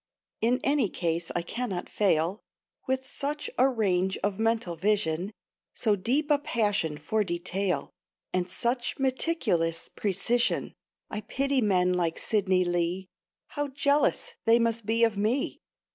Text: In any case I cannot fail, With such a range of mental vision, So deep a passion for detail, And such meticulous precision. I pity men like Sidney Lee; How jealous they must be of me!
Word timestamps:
In 0.41 0.59
any 0.63 0.89
case 0.89 1.29
I 1.35 1.43
cannot 1.43 1.87
fail, 1.87 2.41
With 2.87 3.05
such 3.05 3.51
a 3.59 3.69
range 3.69 4.17
of 4.23 4.39
mental 4.39 4.75
vision, 4.75 5.31
So 5.73 5.95
deep 5.95 6.31
a 6.31 6.39
passion 6.39 6.97
for 6.97 7.23
detail, 7.23 7.91
And 8.33 8.49
such 8.49 8.97
meticulous 8.97 9.89
precision. 9.89 10.73
I 11.11 11.21
pity 11.21 11.61
men 11.61 11.93
like 11.93 12.17
Sidney 12.17 12.65
Lee; 12.65 13.09
How 13.49 13.67
jealous 13.67 14.31
they 14.45 14.57
must 14.57 14.87
be 14.87 15.03
of 15.03 15.17
me! 15.17 15.61